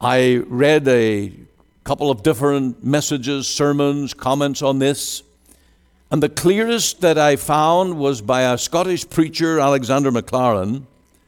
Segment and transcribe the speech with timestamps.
[0.00, 1.32] I read a
[1.82, 5.24] couple of different messages, sermons, comments on this.
[6.10, 10.84] And the clearest that I found was by a Scottish preacher, Alexander Maclaren.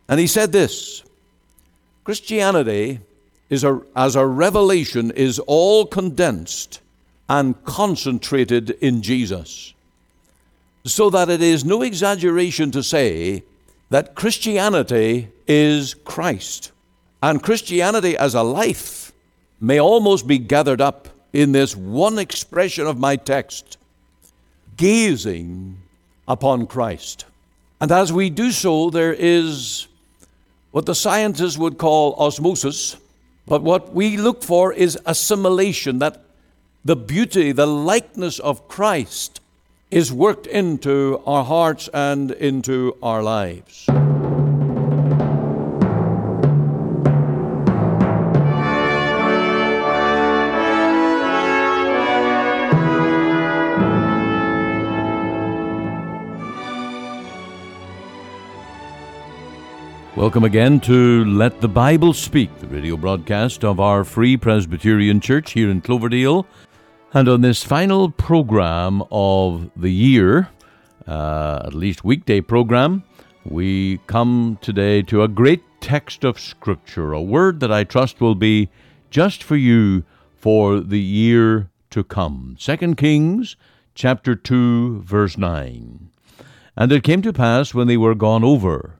[0.09, 1.03] And he said this
[2.04, 3.01] Christianity
[3.48, 6.80] is a, as a revelation is all condensed
[7.29, 9.75] and concentrated in Jesus.
[10.84, 13.43] So that it is no exaggeration to say
[13.91, 16.71] that Christianity is Christ.
[17.23, 19.12] And Christianity as a life
[19.61, 23.77] may almost be gathered up in this one expression of my text
[24.77, 25.77] gazing
[26.27, 27.27] upon Christ.
[27.80, 29.86] And as we do so, there is
[30.71, 32.97] what the scientists would call osmosis,
[33.47, 36.22] but what we look for is assimilation, that
[36.84, 39.41] the beauty, the likeness of Christ
[39.91, 43.86] is worked into our hearts and into our lives.
[60.20, 65.52] Welcome again to Let the Bible Speak, the radio broadcast of our Free Presbyterian Church
[65.52, 66.46] here in Cloverdale.
[67.14, 70.50] And on this final program of the year,
[71.06, 73.02] uh, at least weekday program,
[73.46, 78.34] we come today to a great text of Scripture, a word that I trust will
[78.34, 78.68] be
[79.08, 80.05] just for you
[80.36, 82.58] for the year to come.
[82.60, 83.56] 2 Kings
[83.94, 86.10] chapter 2, verse 9.
[86.77, 88.99] And it came to pass when they were gone over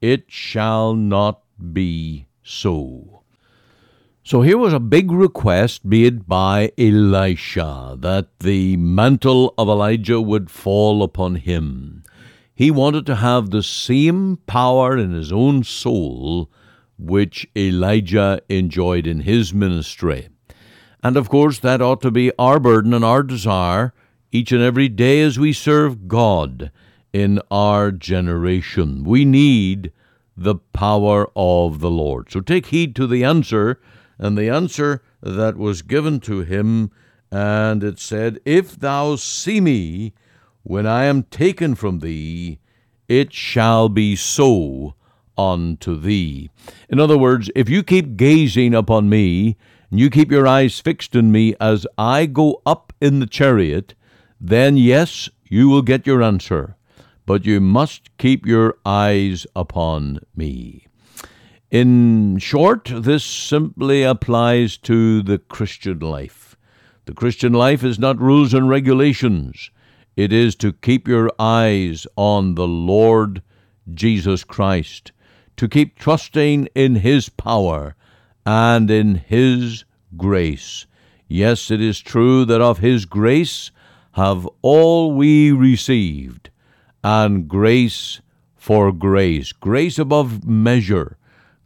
[0.00, 1.42] it shall not
[1.72, 3.22] be so.
[4.22, 10.50] So here was a big request made by Elisha that the mantle of Elijah would
[10.50, 12.04] fall upon him.
[12.54, 16.50] He wanted to have the same power in his own soul
[16.98, 20.28] which Elijah enjoyed in his ministry.
[21.02, 23.94] And of course, that ought to be our burden and our desire
[24.32, 26.70] each and every day as we serve God
[27.12, 29.04] in our generation.
[29.04, 29.92] We need
[30.36, 32.30] the power of the Lord.
[32.30, 33.80] So take heed to the answer,
[34.18, 36.90] and the answer that was given to him,
[37.30, 40.14] and it said, If thou see me
[40.62, 42.58] when I am taken from thee,
[43.08, 44.94] it shall be so
[45.36, 46.50] unto thee.
[46.88, 49.56] In other words, if you keep gazing upon me,
[49.90, 53.94] and you keep your eyes fixed on me as I go up in the chariot,
[54.40, 56.76] then yes, you will get your answer
[57.28, 60.86] but you must keep your eyes upon me.
[61.70, 66.56] In short, this simply applies to the Christian life.
[67.04, 69.70] The Christian life is not rules and regulations.
[70.16, 73.42] It is to keep your eyes on the Lord
[73.92, 75.12] Jesus Christ,
[75.58, 77.94] to keep trusting in His power
[78.46, 79.84] and in His
[80.16, 80.86] grace.
[81.28, 83.70] Yes, it is true that of His grace
[84.12, 86.48] have all we received
[87.08, 88.20] and grace
[88.54, 91.16] for grace, grace above measure,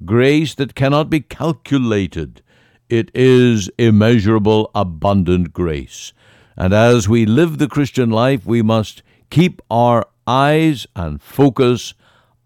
[0.05, 2.41] grace that cannot be calculated.
[2.89, 6.13] It is immeasurable, abundant grace.
[6.57, 11.95] And as we live the Christian life, we must keep our eyes and focus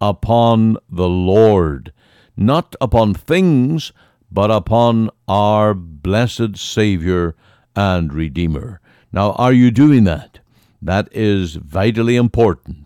[0.01, 1.93] upon the Lord,
[2.35, 3.93] not upon things,
[4.33, 7.35] but upon our blessed Savior
[7.75, 8.81] and Redeemer.
[9.13, 10.39] Now, are you doing that?
[10.81, 12.86] That is vitally important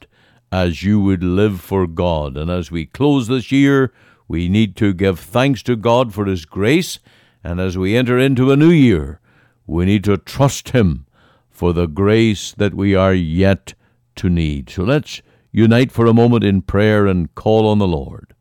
[0.52, 2.36] as you would live for God.
[2.36, 3.92] And as we close this year,
[4.26, 6.98] we need to give thanks to God for His grace.
[7.42, 9.20] And as we enter into a new year,
[9.66, 11.06] we need to trust Him
[11.48, 13.74] for the grace that we are yet
[14.16, 14.70] to need.
[14.70, 18.34] So let's unite for a moment in prayer and call on the Lord.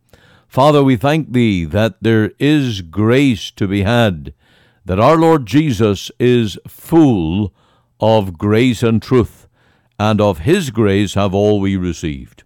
[0.48, 4.34] Father, we thank Thee that there is grace to be had,
[4.84, 7.54] that our Lord Jesus is full
[8.00, 9.39] of grace and truth
[10.00, 12.44] and of His grace have all we received.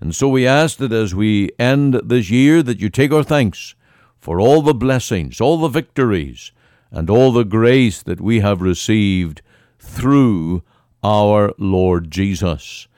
[0.00, 3.74] And so we ask that as we end this year, that you take our thanks
[4.18, 6.52] for all the blessings, all the victories,
[6.90, 9.40] and all the grace that we have received
[9.78, 10.62] through
[11.02, 12.88] our Lord Jesus.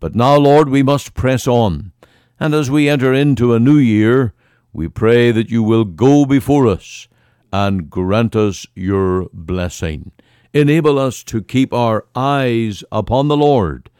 [0.00, 1.92] But now, Lord, we must press on.
[2.38, 4.32] And as we enter into a new year,
[4.76, 7.08] We pray that you will go before us
[7.50, 10.12] and grant us your blessing.
[10.56, 13.90] Enable us to keep our eyes upon the Lord,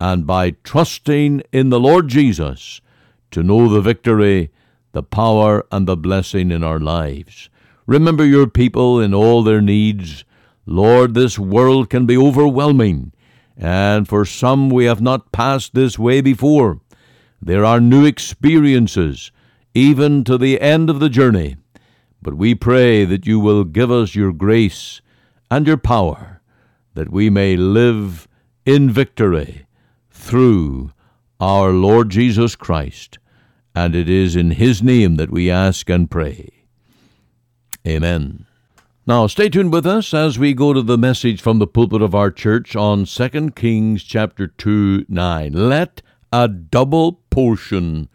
[0.00, 2.80] and by trusting in the Lord Jesus,
[3.32, 4.52] to know the victory,
[4.92, 7.50] the power, and the blessing in our lives.
[7.88, 10.24] Remember your people in all their needs.
[10.64, 13.10] Lord, this world can be overwhelming,
[13.56, 16.80] and for some we have not passed this way before.
[17.42, 19.32] There are new experiences,
[19.74, 21.56] even to the end of the journey.
[22.22, 25.00] But we pray that you will give us your grace
[25.50, 26.40] and your power,
[26.94, 28.26] that we may live
[28.64, 29.66] in victory
[30.10, 30.92] through
[31.40, 33.18] our Lord Jesus Christ.
[33.74, 36.50] And it is in his name that we ask and pray.
[37.86, 38.46] Amen.
[39.06, 42.14] Now, stay tuned with us as we go to the message from the pulpit of
[42.14, 45.52] our church on 2 Kings chapter 2 9.
[45.52, 46.02] Let
[46.32, 48.08] a double portion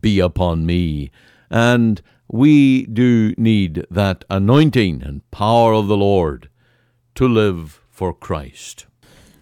[0.00, 1.10] be upon me.
[1.50, 6.48] And we do need that anointing and power of the Lord
[7.16, 8.84] to live for Christ.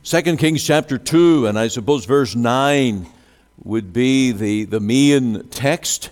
[0.05, 3.05] 2 Kings chapter 2, and I suppose verse 9
[3.65, 6.11] would be the, the main text,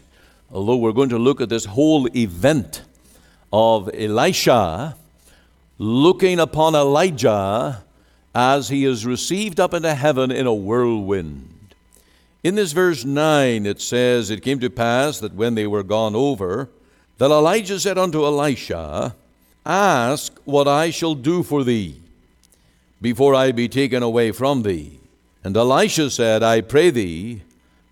[0.50, 2.82] although we're going to look at this whole event
[3.52, 4.96] of Elisha
[5.78, 7.84] looking upon Elijah
[8.34, 11.76] as he is received up into heaven in a whirlwind.
[12.42, 16.16] In this verse 9, it says, It came to pass that when they were gone
[16.16, 16.70] over,
[17.18, 19.14] that Elijah said unto Elisha,
[19.64, 22.00] Ask what I shall do for thee
[23.00, 24.98] before I be taken away from thee.
[25.44, 27.42] And Elisha said, I pray thee,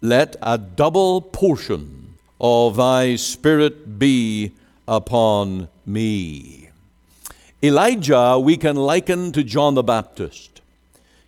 [0.00, 4.52] let a double portion of thy spirit be
[4.88, 6.70] upon me.
[7.62, 10.61] Elijah we can liken to John the Baptist.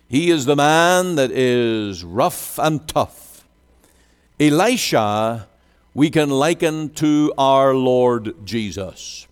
[0.09, 3.45] He is the man that is rough and tough.
[4.39, 5.47] Elisha,
[5.93, 9.27] we can liken to our Lord Jesus.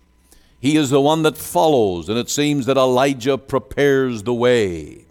[0.62, 5.06] He is the one that follows, and it seems that Elijah prepares the way.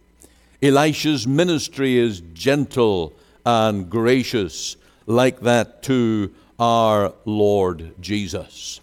[0.63, 3.11] Elisha's ministry is gentle
[3.45, 8.79] and gracious, like that to our Lord Jesus.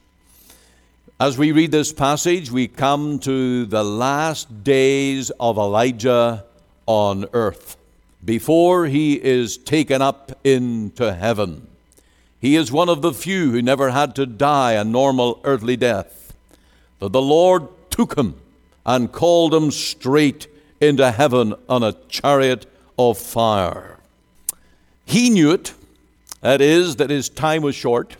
[1.18, 6.44] As we read this passage, we come to the last days of Elijah
[6.84, 7.78] on earth
[8.22, 11.66] before he is taken up into heaven.
[12.38, 16.27] He is one of the few who never had to die a normal earthly death.
[17.00, 18.40] That the Lord took him
[18.84, 20.46] and called him straight
[20.80, 22.66] into heaven on a chariot
[22.98, 23.98] of fire.
[25.04, 25.74] He knew it,
[26.40, 28.16] that is, that his time was short,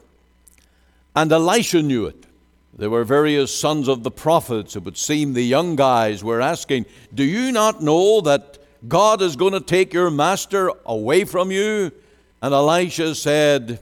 [1.14, 2.25] and Elisha knew it.
[2.76, 4.76] There were various sons of the prophets.
[4.76, 9.34] It would seem the young guys were asking, Do you not know that God is
[9.34, 11.90] going to take your master away from you?
[12.40, 13.80] And Elisha said,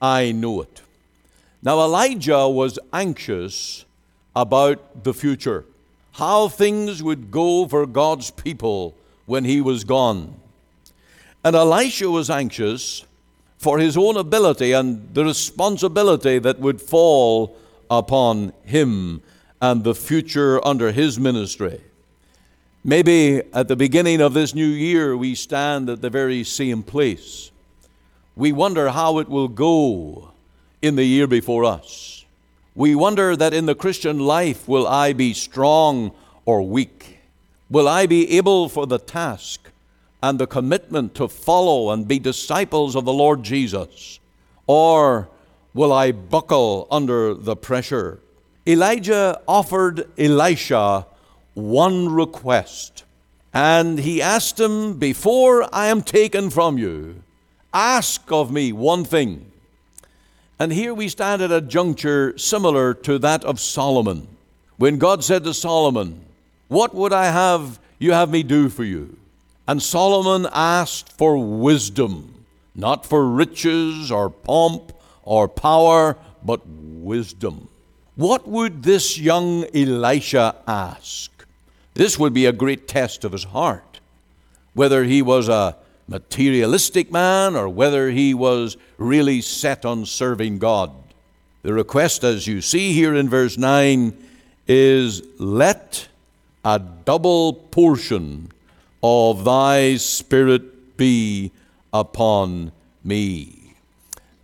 [0.00, 0.80] I know it.
[1.60, 3.85] Now, Elijah was anxious
[4.36, 5.64] about the future,
[6.12, 8.94] how things would go for God's people
[9.24, 10.38] when he was gone.
[11.42, 13.04] And Elisha was anxious
[13.56, 17.56] for his own ability and the responsibility that would fall
[17.90, 19.22] upon him
[19.60, 21.80] and the future under his ministry.
[22.84, 27.50] Maybe at the beginning of this new year, we stand at the very same place.
[28.36, 30.30] We wonder how it will go
[30.82, 32.15] in the year before us.
[32.76, 36.12] We wonder that in the Christian life, will I be strong
[36.44, 37.20] or weak?
[37.70, 39.70] Will I be able for the task
[40.22, 44.20] and the commitment to follow and be disciples of the Lord Jesus?
[44.66, 45.30] Or
[45.72, 48.20] will I buckle under the pressure?
[48.66, 51.06] Elijah offered Elisha
[51.54, 53.04] one request.
[53.54, 57.22] And he asked him, Before I am taken from you,
[57.72, 59.50] ask of me one thing.
[60.58, 64.26] And here we stand at a juncture similar to that of Solomon.
[64.76, 66.24] When God said to Solomon,
[66.68, 69.16] What would I have you have me do for you?
[69.68, 72.44] And Solomon asked for wisdom,
[72.74, 77.68] not for riches or pomp or power, but wisdom.
[78.14, 81.30] What would this young Elisha ask?
[81.94, 84.00] This would be a great test of his heart.
[84.74, 85.76] Whether he was a
[86.08, 90.92] materialistic man or whether he was really set on serving God.
[91.62, 94.16] The request, as you see here in verse 9,
[94.68, 96.08] is let
[96.64, 98.52] a double portion
[99.02, 101.52] of thy spirit be
[101.92, 102.72] upon
[103.04, 103.74] me.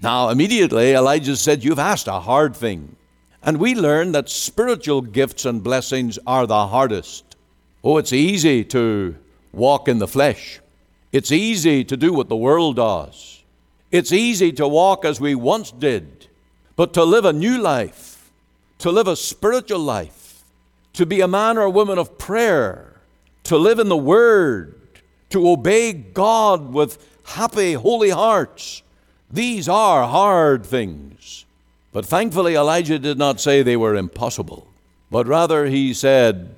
[0.01, 2.97] Now, immediately Elijah said, You've asked a hard thing.
[3.45, 7.37] And we learn that spiritual gifts and blessings are the hardest.
[7.83, 9.17] Oh, it's easy to
[9.53, 10.61] walk in the flesh.
[11.13, 13.43] It's easy to do what the world does.
[13.91, 16.29] It's easy to walk as we once did.
[16.77, 18.31] but to live a new life,
[18.79, 20.45] to live a spiritual life,
[20.95, 23.01] to be a man or a woman of prayer,
[23.45, 24.75] to live in the Word,
[25.31, 28.83] to obey God with happy, holy hearts.
[29.31, 31.45] These are hard things.
[31.93, 34.67] But thankfully, Elijah did not say they were impossible,
[35.11, 36.57] but rather he said,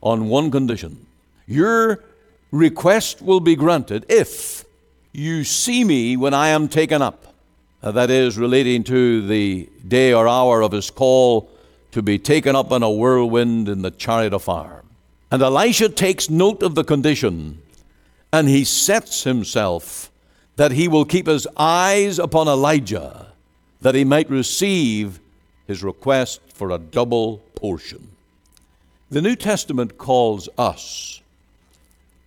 [0.00, 1.06] on one condition
[1.46, 2.04] Your
[2.50, 4.64] request will be granted if
[5.12, 7.34] you see me when I am taken up.
[7.82, 11.48] Uh, that is, relating to the day or hour of his call
[11.92, 14.82] to be taken up in a whirlwind in the chariot of fire.
[15.30, 17.62] And Elisha takes note of the condition
[18.32, 20.10] and he sets himself
[20.56, 23.32] that he will keep his eyes upon Elijah
[23.80, 25.20] that he might receive
[25.66, 28.10] his request for a double portion.
[29.10, 31.22] The New Testament calls us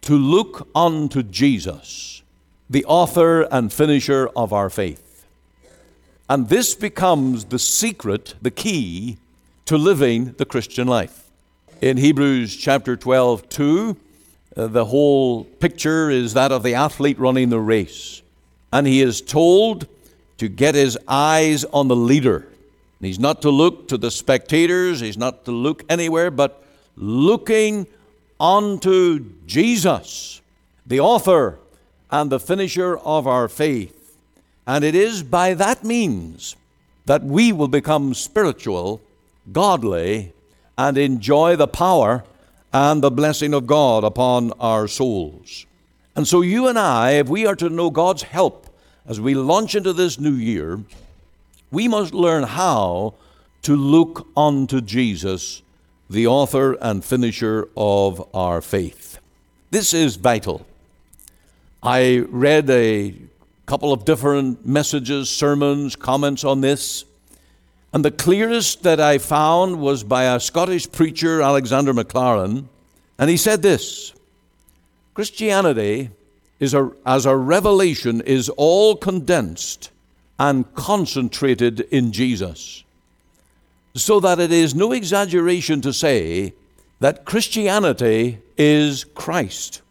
[0.01, 2.23] to look unto Jesus,
[2.69, 5.25] the author and finisher of our faith.
[6.29, 9.17] And this becomes the secret, the key
[9.65, 11.29] to living the Christian life.
[11.81, 13.97] In Hebrews chapter 12, 2,
[14.55, 18.21] uh, the whole picture is that of the athlete running the race.
[18.71, 19.87] And he is told
[20.37, 22.47] to get his eyes on the leader.
[22.99, 26.63] He's not to look to the spectators, he's not to look anywhere, but
[26.95, 27.87] looking
[28.41, 30.41] unto Jesus,
[30.85, 31.59] the author
[32.09, 34.17] and the finisher of our faith.
[34.65, 36.55] And it is by that means
[37.05, 38.99] that we will become spiritual,
[39.51, 40.33] godly,
[40.77, 42.23] and enjoy the power
[42.73, 45.65] and the blessing of God upon our souls.
[46.15, 48.67] And so, you and I, if we are to know God's help
[49.05, 50.79] as we launch into this new year,
[51.69, 53.13] we must learn how
[53.63, 55.61] to look unto Jesus,
[56.11, 59.19] the author and finisher of our faith.
[59.69, 60.65] This is vital.
[61.81, 63.15] I read a
[63.65, 67.05] couple of different messages, sermons, comments on this.
[67.93, 72.65] And the clearest that I found was by a Scottish preacher, Alexander Maclaren,
[73.17, 74.13] and he said this
[75.13, 76.09] Christianity
[76.59, 79.91] is a, as a revelation is all condensed
[80.37, 82.83] and concentrated in Jesus.
[83.93, 86.53] So that it is no exaggeration to say
[86.99, 89.81] that Christianity is Christ.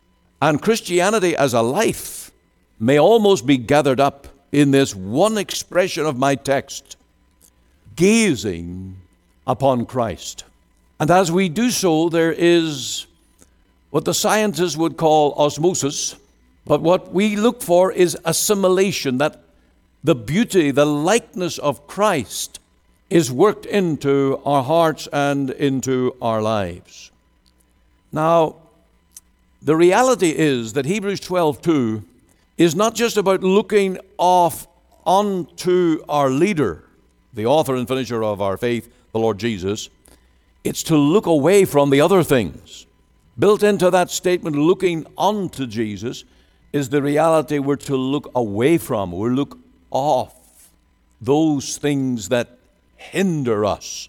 [0.40, 2.30] And Christianity as a life
[2.78, 6.96] may almost be gathered up in this one expression of my text
[7.96, 8.96] gazing
[9.46, 10.44] upon Christ.
[10.98, 13.06] And as we do so, there is
[13.90, 16.14] what the scientists would call osmosis,
[16.64, 19.42] but what we look for is assimilation, that
[20.04, 22.59] the beauty, the likeness of Christ
[23.10, 27.10] is worked into our hearts and into our lives.
[28.12, 28.56] Now,
[29.60, 32.04] the reality is that Hebrews 12:2
[32.56, 34.66] is not just about looking off
[35.04, 36.84] onto our leader,
[37.34, 39.88] the author and finisher of our faith, the Lord Jesus,
[40.62, 42.86] it's to look away from the other things.
[43.38, 46.24] Built into that statement, looking onto Jesus,
[46.72, 49.12] is the reality we're to look away from.
[49.12, 49.58] We're look
[49.90, 50.34] off
[51.20, 52.59] those things that
[53.00, 54.08] hinder us.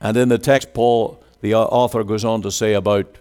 [0.00, 3.18] And in the text, Paul, the author, goes on to say about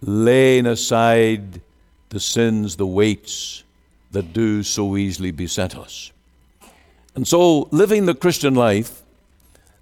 [0.00, 1.60] laying aside
[2.08, 3.64] the sins, the weights
[4.10, 6.12] that do so easily beset us.
[7.14, 9.02] And so, living the Christian life,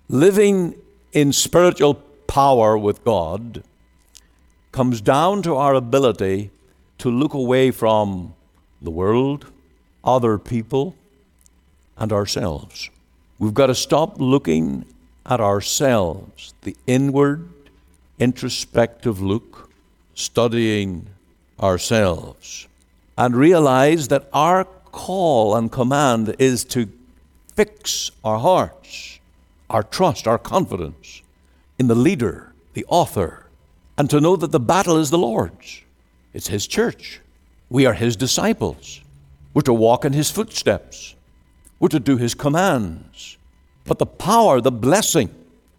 [0.08, 0.74] living
[1.12, 1.94] in spiritual
[2.26, 3.62] power with God,
[4.72, 6.50] comes down to our ability
[6.98, 8.34] to look away from
[8.82, 9.46] the world,
[10.04, 10.94] other people,
[11.96, 12.90] and ourselves.
[13.40, 14.84] We've got to stop looking
[15.24, 17.48] at ourselves, the inward,
[18.18, 19.70] introspective look,
[20.12, 21.06] studying
[21.58, 22.68] ourselves,
[23.16, 26.90] and realize that our call and command is to
[27.56, 29.18] fix our hearts,
[29.70, 31.22] our trust, our confidence
[31.78, 33.46] in the leader, the author,
[33.96, 35.80] and to know that the battle is the Lord's.
[36.34, 37.20] It's His church.
[37.70, 39.00] We are His disciples.
[39.54, 41.14] We're to walk in His footsteps.
[41.80, 43.38] We're to do His commands.
[43.84, 45.34] But the power, the blessing,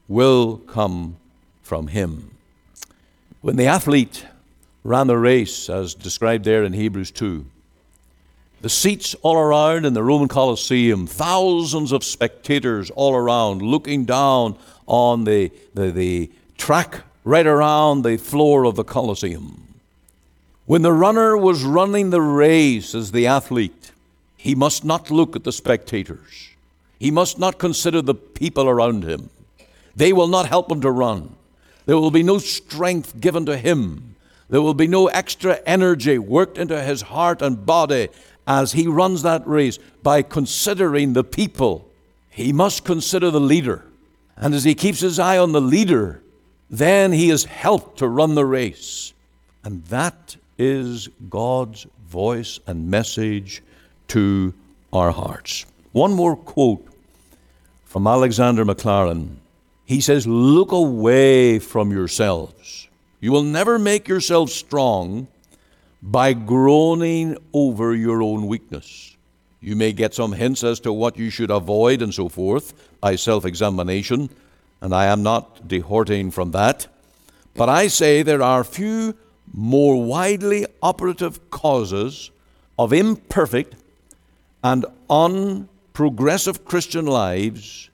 [0.09, 1.15] will come
[1.61, 2.31] from Him.
[3.39, 4.25] When the athlete
[4.83, 7.45] ran the race, as described there in Hebrews 2,
[8.61, 14.55] the seats all around in the Roman Colosseum, thousands of spectators all around looking down
[14.85, 19.67] on the, the, the track right around the floor of the Colosseum.
[20.65, 23.80] When the runner was running the race as the athlete,
[24.41, 26.49] he must not look at the spectators.
[26.97, 29.29] He must not consider the people around him.
[29.95, 31.35] They will not help him to run.
[31.85, 34.15] There will be no strength given to him.
[34.49, 38.09] There will be no extra energy worked into his heart and body
[38.47, 41.87] as he runs that race by considering the people
[42.31, 43.85] he must consider the leader.
[44.35, 46.23] And as he keeps his eye on the leader,
[46.67, 49.13] then he is helped to run the race.
[49.63, 53.61] And that is God's voice and message
[54.11, 54.53] to
[54.91, 55.65] our hearts.
[55.93, 56.85] One more quote
[57.85, 59.37] from Alexander Maclaren.
[59.85, 62.89] He says, Look away from yourselves.
[63.21, 65.27] You will never make yourselves strong
[66.01, 69.15] by groaning over your own weakness.
[69.61, 73.15] You may get some hints as to what you should avoid and so forth by
[73.15, 74.29] self examination,
[74.81, 76.87] and I am not dehorting from that.
[77.53, 79.15] But I say there are few
[79.53, 82.31] more widely operative causes
[82.77, 83.75] of imperfect
[84.63, 87.89] and unprogressive Christian lives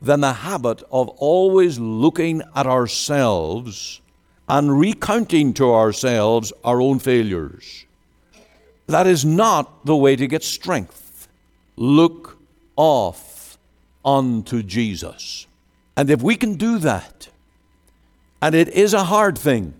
[0.00, 4.00] than the habit of always looking at ourselves
[4.48, 7.86] and recounting to ourselves our own failures.
[8.86, 11.28] That is not the way to get strength.
[11.76, 12.38] Look
[12.76, 13.58] off
[14.04, 15.46] unto Jesus.
[15.96, 17.28] And if we can do that,
[18.40, 19.74] and it is a hard thing,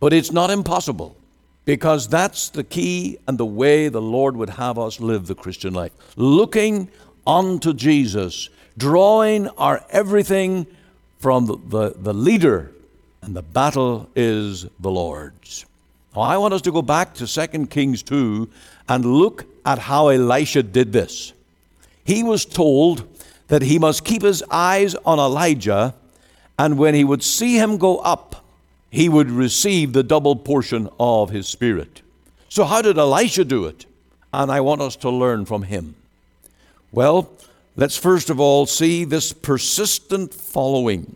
[0.00, 1.15] but it's not impossible
[1.66, 5.74] because that's the key and the way the Lord would have us live the Christian
[5.74, 5.92] life.
[6.16, 6.88] Looking
[7.26, 10.66] unto Jesus, drawing our everything
[11.18, 12.72] from the, the, the leader,
[13.20, 15.66] and the battle is the Lord's.
[16.14, 18.48] Now, I want us to go back to 2 Kings 2
[18.88, 21.32] and look at how Elisha did this.
[22.04, 23.08] He was told
[23.48, 25.94] that he must keep his eyes on Elijah,
[26.56, 28.45] and when he would see him go up,
[28.96, 32.00] he would receive the double portion of his spirit.
[32.48, 33.84] So, how did Elisha do it?
[34.32, 35.96] And I want us to learn from him.
[36.92, 37.30] Well,
[37.76, 41.14] let's first of all see this persistent following.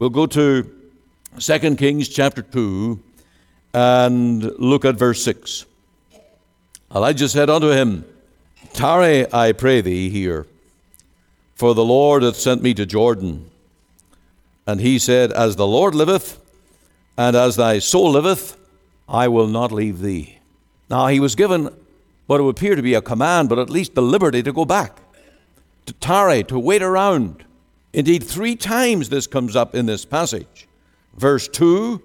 [0.00, 0.68] We'll go to
[1.38, 3.00] 2 Kings chapter 2
[3.72, 5.66] and look at verse 6.
[6.92, 8.04] Elijah said unto him,
[8.72, 10.48] Tarry, I pray thee, here,
[11.54, 13.48] for the Lord hath sent me to Jordan.
[14.66, 16.40] And he said, As the Lord liveth,
[17.20, 18.56] and as thy soul liveth,
[19.06, 20.38] I will not leave thee.
[20.88, 21.64] Now he was given
[22.26, 25.02] what would appear to be a command, but at least the liberty to go back,
[25.84, 27.44] to tarry, to wait around.
[27.92, 30.66] Indeed, three times this comes up in this passage.
[31.14, 32.00] Verse 2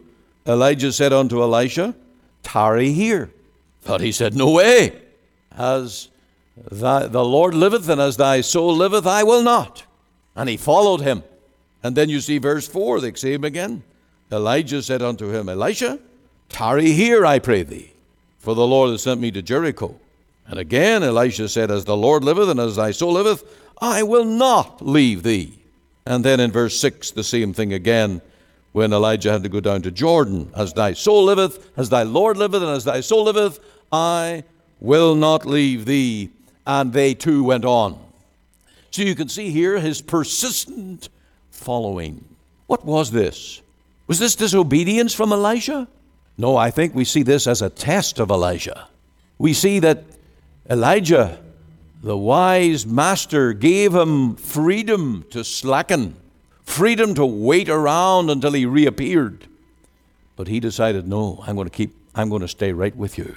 [0.48, 1.96] Elijah said unto Elisha,
[2.44, 3.32] Tarry here.
[3.86, 5.02] But he said, No way.
[5.58, 6.10] As
[6.70, 9.86] thy, the Lord liveth, and as thy soul liveth, I will not.
[10.36, 11.24] And he followed him.
[11.82, 13.84] And then you see verse 4, they the same again.
[14.32, 16.00] Elijah said unto him, Elisha,
[16.50, 17.94] tarry here, I pray thee,
[18.40, 20.00] for the Lord has sent me to Jericho.
[20.48, 23.44] And again Elisha said, As the Lord liveth, and as thy soul liveth,
[23.82, 25.60] I will not leave thee.
[26.06, 28.22] And then in verse 6, the same thing again,
[28.76, 30.52] when Elijah had to go down to Jordan.
[30.54, 33.60] As thy soul liveth, as thy Lord liveth, and as thy soul liveth,
[33.90, 34.44] I
[34.82, 36.30] will not leave thee.
[36.68, 37.98] And they too went on.
[38.92, 41.08] So you can see here his persistent
[41.52, 42.26] following.
[42.68, 43.62] What was this?
[44.08, 45.88] Was this disobedience from Elisha?
[46.38, 48.88] No, I think we see this as a test of Elijah.
[49.38, 50.04] We see that
[50.70, 51.40] Elijah,
[52.04, 56.16] the wise master, gave him freedom to slacken,
[56.64, 59.48] freedom to wait around until he reappeared.
[60.36, 63.36] But he decided, no, I'm going to keep, I'm going to stay right with you.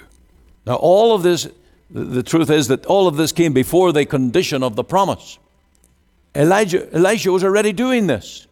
[0.65, 1.47] Now, all of this,
[1.89, 5.39] the truth is that all of this came before the condition of the promise.
[6.35, 8.45] Elijah, Elisha was already doing this.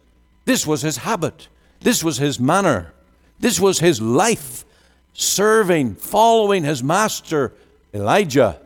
[0.46, 1.48] This was his habit.
[1.80, 2.92] This was his manner.
[3.38, 4.64] This was his life,
[5.12, 7.52] serving, following his master,
[7.94, 8.60] Elijah.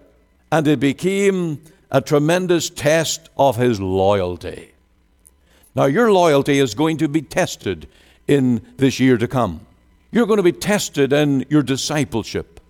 [0.50, 4.72] And it became a tremendous test of his loyalty.
[5.74, 7.88] Now, your loyalty is going to be tested
[8.26, 9.66] in this year to come.
[10.10, 12.60] You're going to be tested in your discipleship.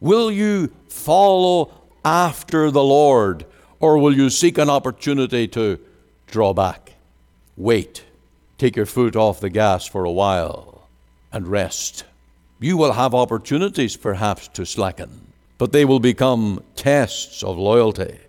[0.00, 1.72] Will you follow
[2.04, 3.46] after the Lord,
[3.80, 5.78] or will you seek an opportunity to
[6.26, 6.94] draw back?
[7.56, 8.04] Wait
[8.62, 10.86] take your foot off the gas for a while
[11.32, 12.04] and rest.
[12.60, 18.20] You will have opportunities perhaps to slacken, but they will become tests of loyalty.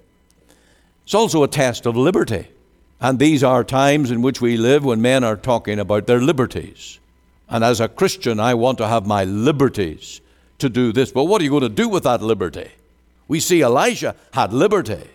[1.04, 2.48] It's also a test of liberty.
[3.00, 6.98] And these are times in which we live when men are talking about their liberties.
[7.48, 10.20] And as a Christian, I want to have my liberties
[10.58, 11.12] to do this.
[11.12, 12.72] But what are you going to do with that liberty?
[13.28, 15.12] We see Elijah had liberty.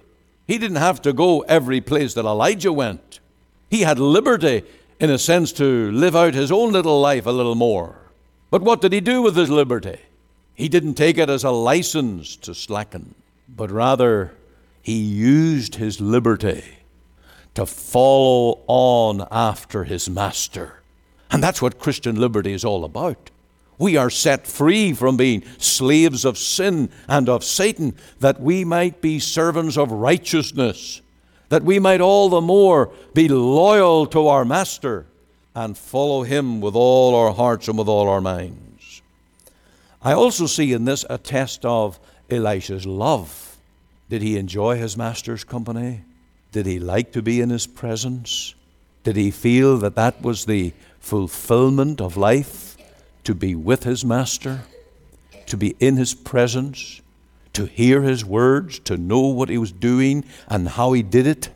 [0.46, 3.18] He didn't have to go every place that Elijah went.
[3.68, 4.62] He had liberty
[5.00, 7.98] in a sense, to live out his own little life a little more.
[8.50, 9.98] But what did he do with his liberty?
[10.54, 13.14] He didn't take it as a license to slacken,
[13.48, 14.34] but rather
[14.82, 16.64] he used his liberty
[17.54, 20.80] to follow on after his master.
[21.30, 23.30] And that's what Christian liberty is all about.
[23.78, 29.00] We are set free from being slaves of sin and of Satan, that we might
[29.00, 31.00] be servants of righteousness,
[31.48, 35.06] that we might all the more be loyal to our Master
[35.54, 39.02] and follow him with all our hearts and with all our minds.
[40.02, 41.98] I also see in this a test of
[42.30, 43.56] Elisha's love.
[44.08, 46.04] Did he enjoy his Master's company?
[46.52, 48.54] Did he like to be in his presence?
[49.04, 52.76] Did he feel that that was the fulfillment of life?
[53.24, 54.62] To be with his Master?
[55.46, 57.00] To be in his presence?
[57.54, 58.78] To hear his words?
[58.80, 61.50] To know what he was doing and how he did it?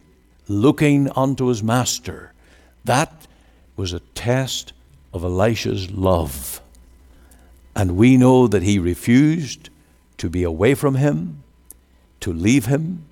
[0.49, 2.33] Looking unto his Master.
[2.85, 3.27] That
[3.77, 4.73] was a test
[5.13, 6.61] of Elisha's love.
[7.75, 9.71] And we know that he refused
[10.19, 11.43] to be away from him,
[12.21, 13.05] to leave him,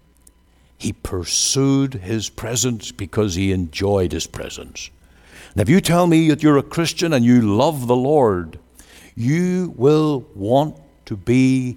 [0.81, 4.89] he pursued his presence because he enjoyed his presence.
[5.53, 8.59] And if you tell me that you're a Christian and you love the Lord,
[9.15, 11.77] you will want to be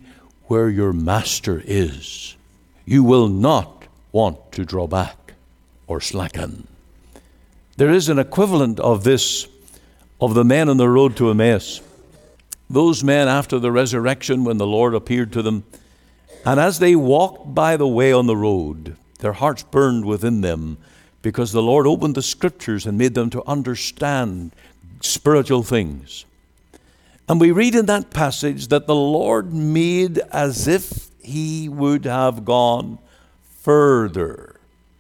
[0.54, 2.36] where your master is.
[2.86, 5.34] You will not want to draw back
[5.88, 6.68] or slacken.
[7.78, 9.48] There is an equivalent of this
[10.22, 11.82] of the men on the road to Emmaus.
[12.70, 15.64] Those men after the resurrection, when the Lord appeared to them,
[16.46, 20.78] and as they walked by the way on the road, their hearts burned within them
[21.24, 24.52] because the Lord opened the scriptures and made them to understand
[25.02, 26.26] spiritual things.
[27.28, 32.44] And we read in that passage that the Lord made as if he would have
[32.44, 33.00] gone
[33.62, 34.56] further.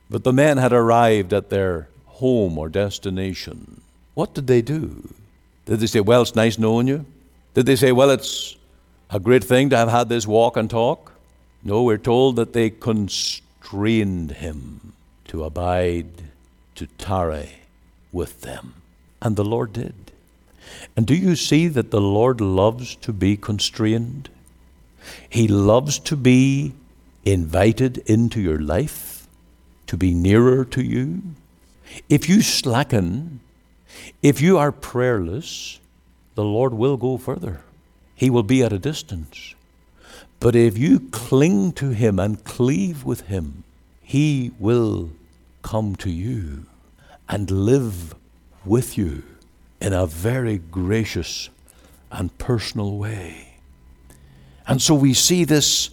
[0.10, 3.82] But the men had arrived at their home or destination.
[4.14, 5.14] What did they do?
[5.66, 7.06] Did they say, Well, it's nice knowing you?
[7.54, 8.56] Did they say, Well, it's
[9.10, 11.14] a great thing to have had this walk and talk?
[11.64, 14.94] No, we're told that they constrained him
[15.28, 16.24] to abide,
[16.76, 17.50] to tarry
[18.12, 18.76] with them.
[19.22, 20.03] And the Lord did.
[20.96, 24.30] And do you see that the Lord loves to be constrained?
[25.30, 26.74] He loves to be
[27.26, 29.28] invited into your life,
[29.88, 31.22] to be nearer to you.
[32.10, 33.40] If you slacken,
[34.22, 35.80] if you are prayerless,
[36.36, 37.62] the Lord will go further.
[38.16, 39.56] He will be at a distance.
[40.40, 43.64] But if you cling to Him and cleave with Him,
[44.02, 45.12] He will
[45.62, 46.66] come to you
[47.30, 48.16] and live
[48.66, 49.24] with you
[49.84, 51.50] in a very gracious
[52.10, 53.58] and personal way.
[54.66, 55.90] And so we see this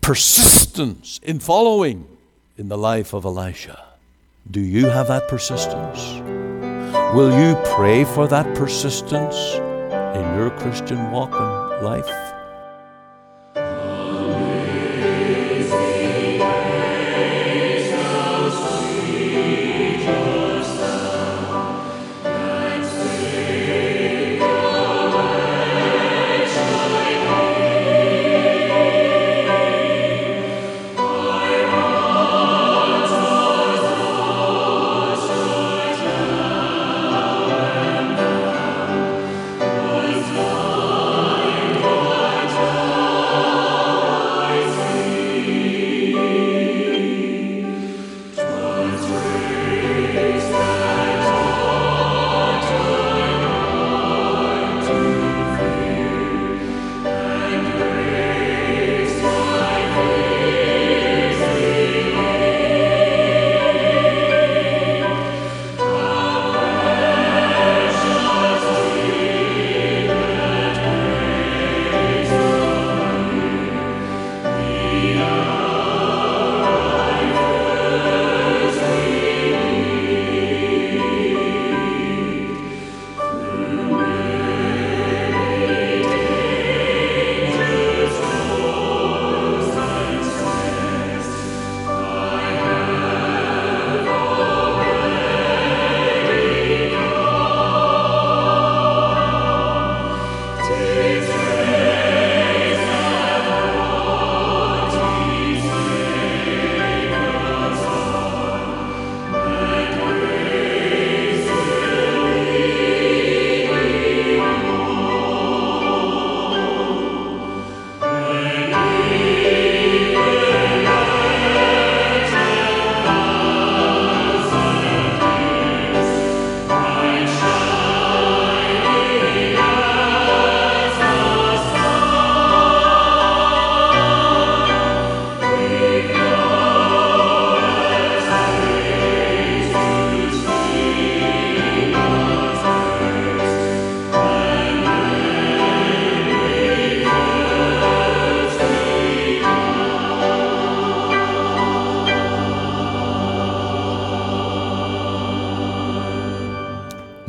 [0.00, 2.08] persistence in following
[2.58, 3.80] in the life of Elisha.
[4.50, 6.20] Do you have that persistence?
[7.14, 12.31] Will you pray for that persistence in your Christian walk and life?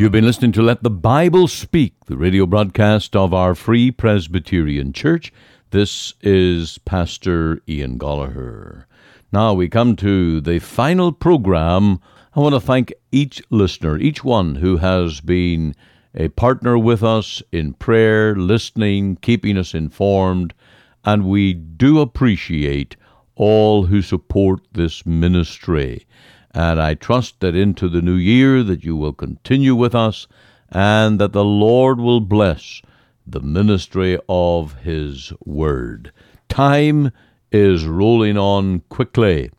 [0.03, 4.91] You've been listening to Let the Bible Speak, the radio broadcast of our Free Presbyterian
[4.91, 5.31] Church.
[5.69, 8.83] This is Pastor Ian Goligher.
[9.31, 12.01] Now we come to the final program.
[12.35, 15.73] I want to thank each listener, each one who has been
[16.13, 20.53] a partner with us in prayer, listening, keeping us informed,
[21.05, 22.97] and we do appreciate
[23.35, 26.05] all who support this ministry.
[26.53, 30.27] And I trust that into the new year that you will continue with us
[30.69, 32.81] and that the Lord will bless
[33.25, 36.11] the ministry of his word.
[36.49, 37.11] Time
[37.51, 39.49] is rolling on quickly.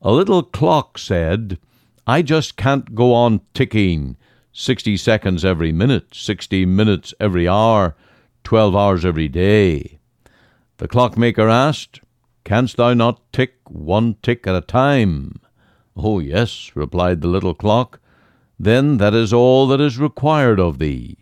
[0.00, 1.58] A little clock said,
[2.06, 4.16] I just can't go on ticking
[4.52, 7.94] 60 seconds every minute, 60 minutes every hour,
[8.44, 9.98] 12 hours every day.
[10.78, 12.00] The clockmaker asked,
[12.44, 15.40] Canst thou not tick one tick at a time?
[15.96, 18.00] Oh, yes, replied the little clock.
[18.58, 21.16] Then that is all that is required of thee,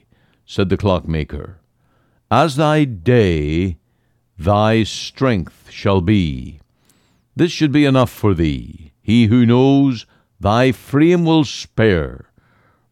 [0.45, 1.61] said the clockmaker.
[2.31, 3.79] As thy day,
[4.39, 6.61] thy strength shall be.
[7.37, 8.93] This should be enough for thee.
[9.01, 10.07] He who knows
[10.41, 12.29] thy frame will spare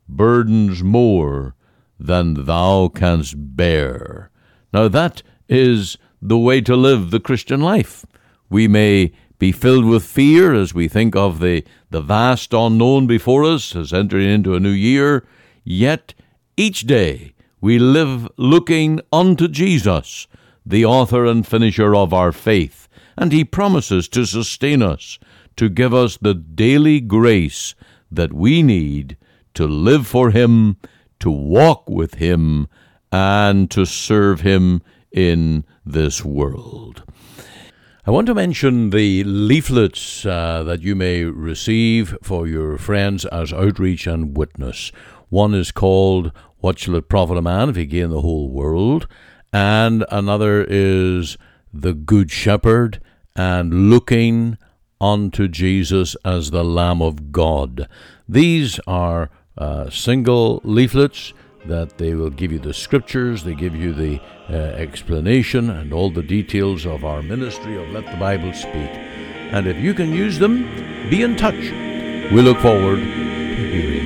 [0.09, 1.55] burdens more
[1.99, 4.31] than thou canst bear.
[4.73, 8.05] Now that is the way to live the Christian life.
[8.49, 13.45] We may be filled with fear as we think of the, the vast unknown before
[13.45, 15.27] us as entering into a new year,
[15.65, 16.15] yet
[16.57, 20.27] each day we live looking unto Jesus,
[20.65, 25.19] the author and finisher of our faith, and he promises to sustain us,
[25.57, 27.75] to give us the daily grace
[28.11, 29.17] that we need
[29.55, 30.77] to live for him,
[31.19, 32.69] to walk with him,
[33.11, 37.03] and to serve him in this world.
[38.09, 43.53] I want to mention the leaflets uh, that you may receive for your friends as
[43.53, 44.93] outreach and witness.
[45.29, 49.09] One is called What Shall It Profit a Man If He Gain the Whole World?
[49.53, 51.37] And another is
[51.75, 53.01] The Good Shepherd
[53.35, 54.57] and Looking
[55.01, 57.89] unto Jesus as the Lamb of God.
[58.29, 61.33] These are uh, single leaflets
[61.69, 66.11] that they will give you the scriptures, they give you the uh, explanation and all
[66.11, 68.91] the details of our ministry of Let the Bible Speak.
[69.53, 70.63] And if you can use them,
[71.09, 71.55] be in touch.
[72.33, 74.06] We look forward to hearing